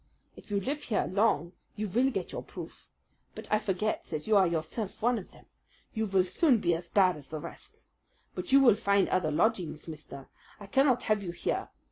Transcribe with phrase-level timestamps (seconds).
[0.35, 2.89] "If you live here long you vill get your proof.
[3.35, 5.45] But I forget that you are yourself one of them.
[5.93, 7.85] You vill soon be as bad as the rest.
[8.33, 10.27] But you vill find other lodgings, mister.
[10.59, 11.69] I cannot have you here.